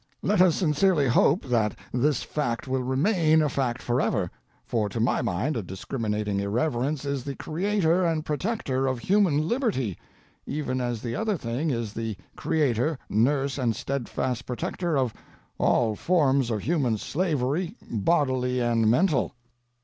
Let 0.23 0.41
us 0.41 0.55
sincerely 0.55 1.07
hope 1.07 1.45
that 1.45 1.75
this 1.93 2.23
fact 2.23 2.67
will 2.67 2.81
remain 2.81 3.43
a 3.43 3.49
fact 3.49 3.83
forever: 3.83 4.31
for 4.65 4.89
to 4.89 4.99
my 4.99 5.21
mind 5.21 5.55
a 5.55 5.61
discriminating 5.61 6.39
irreverence 6.39 7.05
is 7.05 7.23
the 7.23 7.35
creator 7.35 8.03
and 8.03 8.25
protector 8.25 8.87
of 8.87 8.97
human 8.97 9.47
liberty—even 9.47 10.81
as 10.81 11.03
the 11.03 11.15
other 11.15 11.37
thing 11.37 11.69
is 11.69 11.93
the 11.93 12.17
creator, 12.35 12.97
nurse, 13.11 13.59
and 13.59 13.75
steadfast 13.75 14.47
protector 14.47 14.97
of 14.97 15.13
all 15.59 15.95
forms 15.95 16.49
of 16.49 16.63
human 16.63 16.97
slavery, 16.97 17.75
bodily 17.87 18.59
and 18.59 18.89
mental. 18.89 19.35